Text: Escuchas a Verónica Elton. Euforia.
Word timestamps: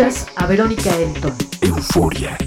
Escuchas 0.00 0.26
a 0.36 0.46
Verónica 0.46 0.96
Elton. 0.96 1.34
Euforia. 1.60 2.39